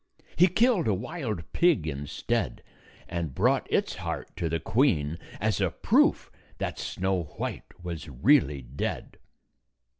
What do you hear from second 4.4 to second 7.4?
the queen as a proof that Snow